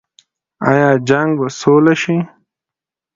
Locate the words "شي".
2.01-2.17